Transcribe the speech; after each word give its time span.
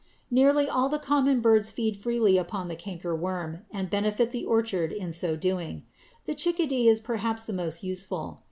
Nearly 0.31 0.67
all 0.67 0.89
the 0.89 0.97
common 0.97 1.41
birds 1.41 1.69
feed 1.69 1.95
freely 1.95 2.35
upon 2.35 2.69
the 2.69 2.75
cankerworm, 2.75 3.65
and 3.69 3.87
benefit 3.87 4.31
the 4.31 4.45
orchard 4.45 4.91
in 4.91 5.11
so 5.13 5.35
doing. 5.35 5.83
The 6.25 6.33
chickadee 6.33 6.87
is 6.87 6.99
perhaps 6.99 7.45
the 7.45 7.53
most 7.53 7.83
useful. 7.83 8.39